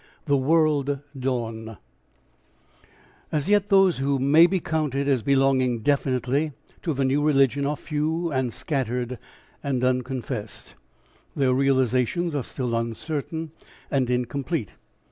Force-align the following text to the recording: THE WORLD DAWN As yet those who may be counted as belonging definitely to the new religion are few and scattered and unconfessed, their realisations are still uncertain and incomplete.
THE 0.25 0.35
WORLD 0.35 1.01
DAWN 1.19 1.77
As 3.31 3.47
yet 3.47 3.69
those 3.69 3.99
who 3.99 4.17
may 4.17 4.47
be 4.47 4.59
counted 4.59 5.07
as 5.07 5.21
belonging 5.21 5.81
definitely 5.81 6.53
to 6.81 6.95
the 6.95 7.05
new 7.05 7.21
religion 7.21 7.67
are 7.67 7.75
few 7.75 8.31
and 8.31 8.51
scattered 8.51 9.19
and 9.63 9.83
unconfessed, 9.83 10.73
their 11.35 11.53
realisations 11.53 12.33
are 12.33 12.41
still 12.43 12.75
uncertain 12.75 13.51
and 13.91 14.09
incomplete. 14.09 14.69